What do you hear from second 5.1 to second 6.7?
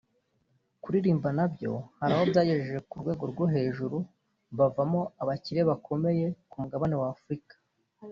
abakire bakoemeye ku